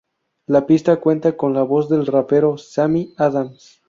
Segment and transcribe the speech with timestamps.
[0.47, 3.79] La pista cuenta con la voz del rapero Sammy Adams.